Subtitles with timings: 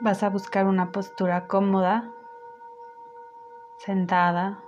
[0.00, 2.12] Vas a buscar una postura cómoda,
[3.78, 4.62] sentada,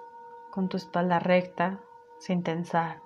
[0.50, 1.78] con tu espalda recta,
[2.18, 3.00] sin tensar.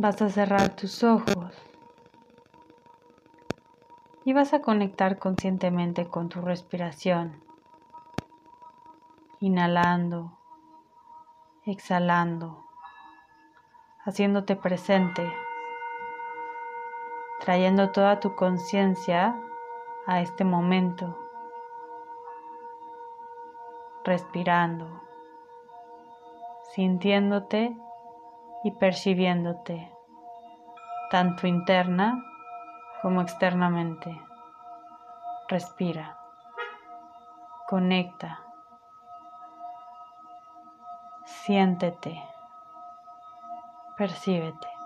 [0.00, 1.54] Vas a cerrar tus ojos.
[4.24, 7.44] Y vas a conectar conscientemente con tu respiración,
[9.40, 10.38] inhalando,
[11.66, 12.64] exhalando,
[14.06, 15.30] haciéndote presente
[17.48, 19.34] trayendo toda tu conciencia
[20.06, 21.16] a este momento,
[24.04, 25.00] respirando,
[26.74, 27.74] sintiéndote
[28.64, 29.90] y percibiéndote,
[31.10, 32.22] tanto interna
[33.00, 34.20] como externamente.
[35.48, 36.18] Respira,
[37.66, 38.40] conecta,
[41.24, 42.22] siéntete,
[43.96, 44.77] percíbete.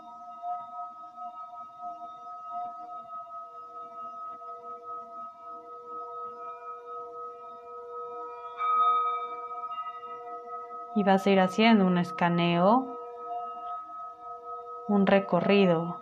[10.94, 12.98] Y vas a ir haciendo un escaneo,
[14.88, 15.98] un recorrido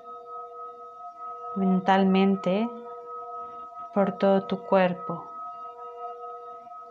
[1.56, 2.68] mentalmente
[3.94, 5.30] por todo tu cuerpo,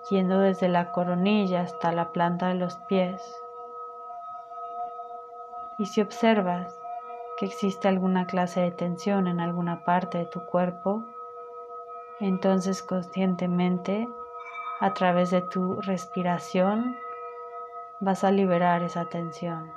[0.09, 3.21] yendo desde la coronilla hasta la planta de los pies.
[5.77, 6.77] Y si observas
[7.37, 11.03] que existe alguna clase de tensión en alguna parte de tu cuerpo,
[12.19, 14.09] entonces conscientemente,
[14.81, 16.97] a través de tu respiración,
[18.01, 19.71] vas a liberar esa tensión.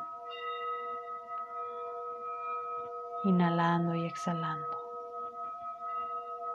[3.24, 4.78] Inhalando y exhalando.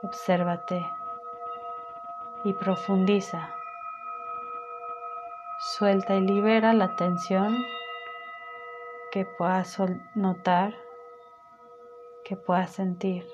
[0.04, 0.86] Obsérvate
[2.44, 3.54] y profundiza.
[5.60, 7.58] Suelta y libera la tensión
[9.12, 9.78] que puedas
[10.16, 10.74] notar,
[12.24, 13.28] que puedas sentir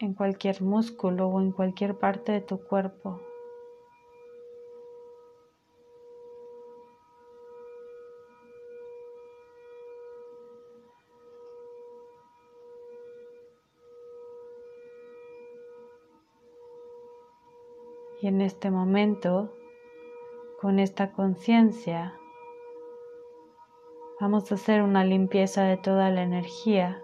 [0.00, 3.20] en cualquier músculo o en cualquier parte de tu cuerpo.
[18.20, 19.54] Y en este momento,
[20.60, 22.18] con esta conciencia,
[24.20, 27.00] vamos a hacer una limpieza de toda la energía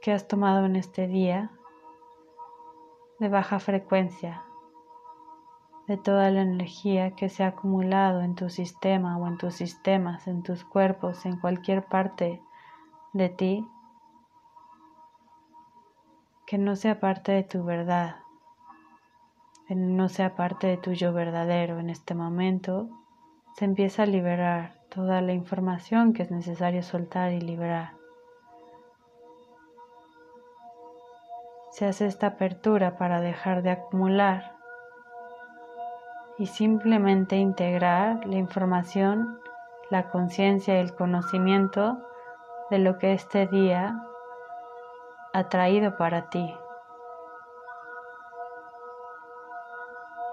[0.00, 1.50] que has tomado en este día
[3.18, 4.46] de baja frecuencia,
[5.88, 10.26] de toda la energía que se ha acumulado en tu sistema o en tus sistemas,
[10.26, 12.42] en tus cuerpos, en cualquier parte
[13.12, 13.68] de ti,
[16.46, 18.23] que no sea parte de tu verdad
[19.68, 22.88] no sea parte de tu yo verdadero en este momento,
[23.56, 27.92] se empieza a liberar toda la información que es necesario soltar y liberar.
[31.70, 34.54] Se hace esta apertura para dejar de acumular
[36.38, 39.40] y simplemente integrar la información,
[39.90, 41.98] la conciencia y el conocimiento
[42.70, 44.04] de lo que este día
[45.32, 46.54] ha traído para ti.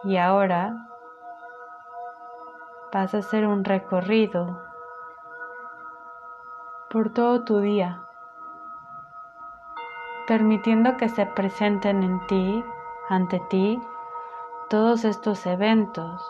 [0.04, 0.88] Y ahora
[2.92, 4.60] vas a hacer un recorrido
[6.90, 8.02] por todo tu día,
[10.28, 12.66] permitiendo que se presenten en ti,
[13.10, 13.80] ante ti,
[14.70, 16.22] todos estos eventos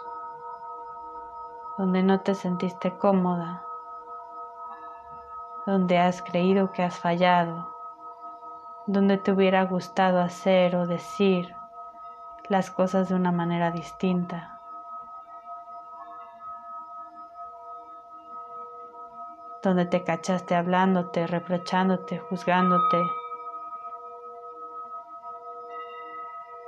[1.78, 3.64] donde no te sentiste cómoda,
[5.66, 7.74] donde has creído que has fallado,
[8.86, 11.56] donde te hubiera gustado hacer o decir
[12.51, 14.59] las cosas de una manera distinta.
[19.63, 23.01] Donde te cachaste hablándote, reprochándote, juzgándote.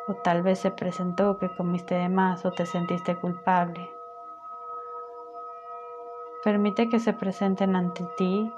[0.08, 3.94] O tal vez se presentó que comiste de más o te sentiste culpable.
[6.46, 8.54] Permite que se presenten ante ti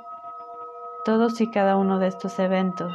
[1.04, 2.94] todos y cada uno de estos eventos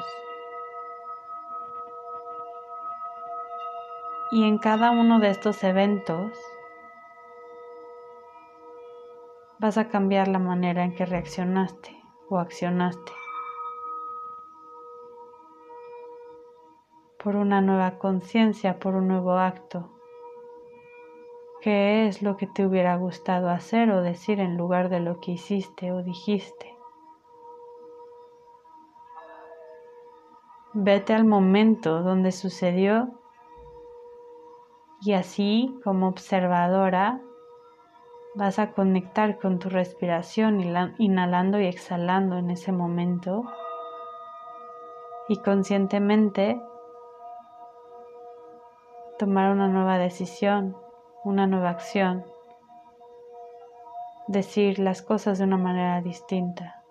[4.32, 6.38] Y en cada uno de estos eventos
[9.58, 13.12] vas a cambiar la manera en que reaccionaste o accionaste
[17.22, 19.90] por una nueva conciencia, por un nuevo acto.
[21.60, 25.32] ¿Qué es lo que te hubiera gustado hacer o decir en lugar de lo que
[25.32, 26.74] hiciste o dijiste?
[30.72, 33.19] Vete al momento donde sucedió
[35.00, 37.20] y así como observadora
[38.34, 40.60] vas a conectar con tu respiración
[40.98, 43.44] inhalando y exhalando en ese momento.
[45.28, 46.60] Y conscientemente
[49.18, 50.76] tomar una nueva decisión,
[51.24, 52.24] una nueva acción,
[54.26, 56.82] decir las cosas de una manera distinta.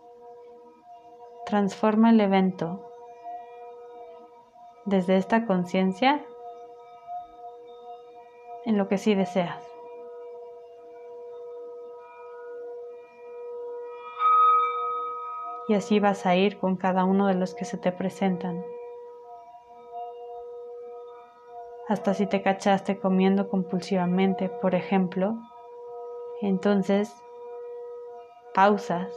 [1.45, 2.85] Transforma el evento.
[4.85, 6.23] Desde esta conciencia
[8.69, 9.68] en lo que sí deseas.
[15.68, 18.63] Y así vas a ir con cada uno de los que se te presentan.
[21.88, 25.36] Hasta si te cachaste comiendo compulsivamente, por ejemplo,
[26.44, 27.12] entonces
[28.54, 29.12] pausas,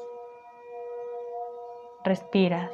[2.04, 2.72] respiras,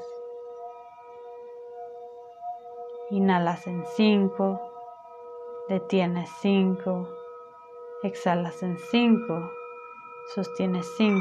[3.11, 4.68] inhalas en 5,
[5.69, 7.09] detienes 5,
[8.03, 9.53] exhalas en 5,
[10.35, 11.21] sostienes 5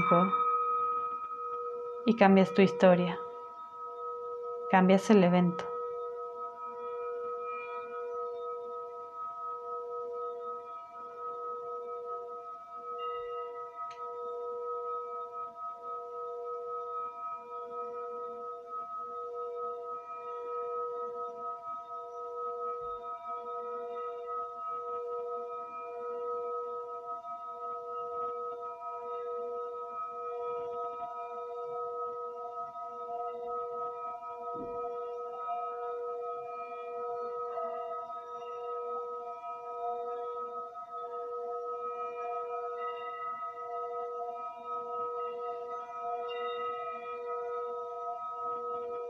[2.05, 3.19] y cambias tu historia,
[4.71, 5.76] cambias el evento.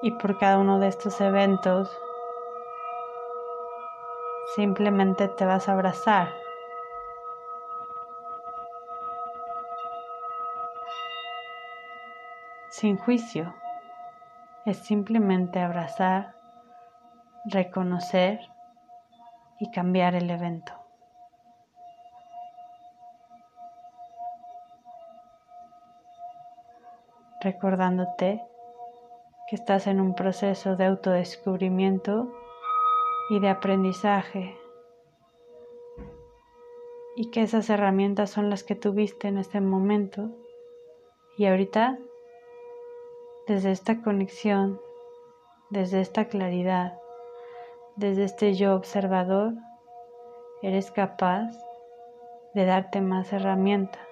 [0.02, 1.90] Y por cada uno de estos eventos
[4.56, 6.30] simplemente te vas a abrazar.
[12.70, 13.56] Sin juicio,
[14.66, 16.36] es simplemente abrazar,
[17.46, 18.40] reconocer
[19.60, 20.74] y cambiar el evento.
[27.42, 28.44] Recordándote
[29.48, 32.32] que estás en un proceso de autodescubrimiento
[33.30, 34.58] y de aprendizaje.
[37.16, 40.30] Y que esas herramientas son las que tuviste en este momento.
[41.38, 41.98] Y ahorita
[43.48, 44.82] desde esta conexión,
[45.70, 47.00] desde esta claridad,
[47.96, 49.54] desde este yo observador,
[50.62, 51.52] eres capaz
[52.54, 54.07] de darte más herramientas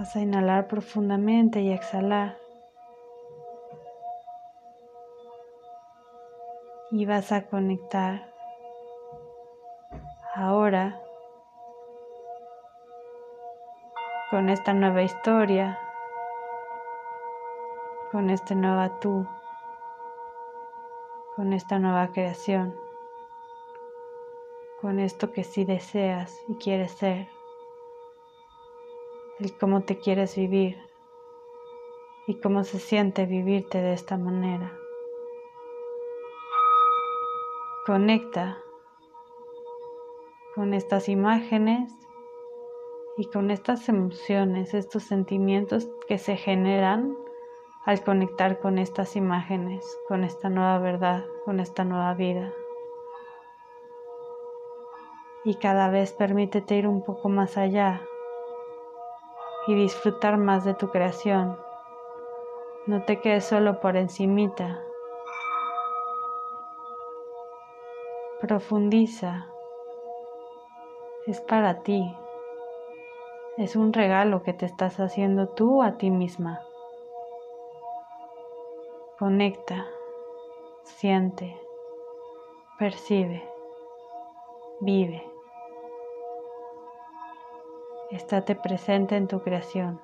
[0.00, 2.38] Vas a inhalar profundamente y exhalar.
[6.90, 8.32] Y vas a conectar
[10.34, 11.02] ahora
[14.30, 15.78] con esta nueva historia,
[18.10, 19.28] con este nueva tú,
[21.36, 22.74] con esta nueva creación,
[24.80, 27.28] con esto que sí deseas y quieres ser
[29.40, 30.76] el cómo te quieres vivir
[32.26, 34.76] y cómo se siente vivirte de esta manera.
[37.86, 38.58] Conecta
[40.54, 41.90] con estas imágenes
[43.16, 47.16] y con estas emociones, estos sentimientos que se generan
[47.86, 52.52] al conectar con estas imágenes, con esta nueva verdad, con esta nueva vida.
[55.44, 58.02] Y cada vez permítete ir un poco más allá
[59.66, 61.58] y disfrutar más de tu creación.
[62.86, 64.82] No te quedes solo por encimita.
[68.40, 69.46] Profundiza.
[71.26, 72.16] Es para ti.
[73.58, 76.62] Es un regalo que te estás haciendo tú a ti misma.
[79.18, 79.86] Conecta,
[80.84, 81.60] siente,
[82.78, 83.46] percibe,
[84.80, 85.29] vive.
[88.10, 90.00] Estate presente en tu creación.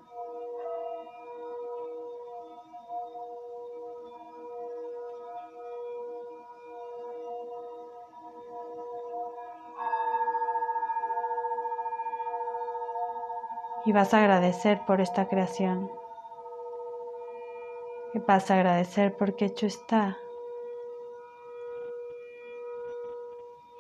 [13.85, 15.91] Y vas a agradecer por esta creación.
[18.15, 20.17] Y vas a agradecer porque hecho está.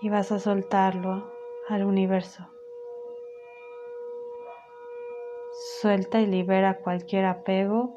[0.00, 1.30] Y vas a soltarlo
[1.68, 2.55] al universo
[5.80, 7.94] Suelta y libera cualquier apego,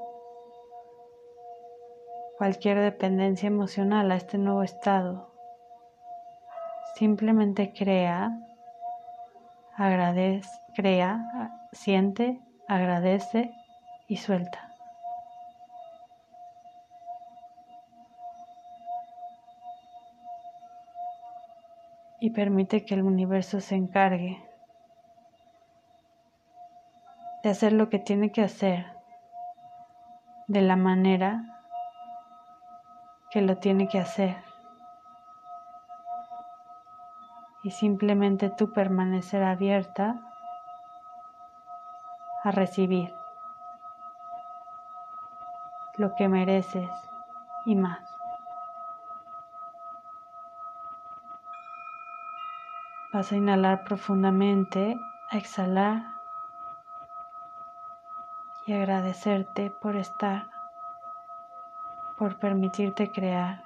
[2.38, 5.34] cualquier dependencia emocional a este nuevo estado.
[6.96, 8.38] Simplemente crea,
[9.78, 11.24] agradece, crea,
[11.72, 13.54] siente, agradece
[14.10, 14.76] y suelta.
[22.20, 24.49] Y permite que el universo se encargue
[27.44, 28.86] de hacer lo que tiene que hacer
[30.48, 31.44] de la manera
[33.30, 34.36] que lo tiene que hacer.
[37.64, 40.20] Y simplemente tú permanecer abierta
[42.44, 43.14] a recibir
[45.98, 46.90] lo que mereces
[47.66, 48.00] y más.
[53.14, 54.96] Vas a inhalar profundamente,
[55.30, 56.19] a exhalar
[58.70, 60.48] y agradecerte por estar,
[62.20, 63.64] por permitirte crear,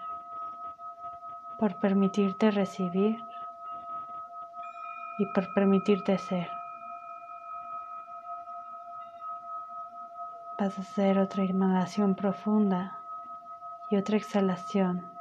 [1.59, 3.21] por permitirte recibir
[5.19, 6.49] y por permitirte ser.
[10.57, 12.97] Vas a hacer otra inhalación profunda
[13.89, 15.11] y otra exhalación.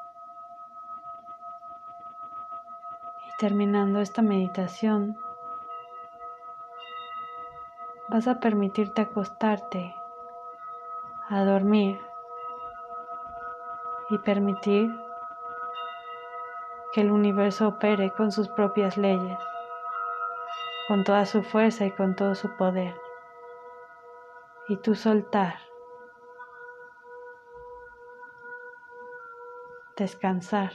[3.27, 5.19] Y terminando esta meditación,
[8.13, 9.97] vas a permitirte acostarte
[11.31, 11.99] a dormir
[14.11, 14.95] y permitir
[16.93, 19.39] que el universo opere con sus propias leyes,
[20.89, 22.95] con toda su fuerza y con todo su poder.
[24.69, 25.55] Y tú soltar,
[29.97, 30.73] descansar.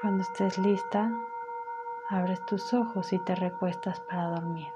[0.00, 1.10] Cuando estés lista,
[2.08, 4.68] abres tus ojos y te recuestas para dormir.